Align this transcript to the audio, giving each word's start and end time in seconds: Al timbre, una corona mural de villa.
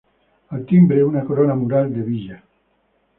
Al 0.55 0.61
timbre, 0.69 1.03
una 1.09 1.21
corona 1.27 1.53
mural 1.59 1.91
de 1.99 2.07
villa. 2.09 2.39